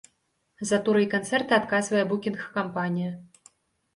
[0.69, 3.13] За туры і канцэрты адказвае букінг-кампанія.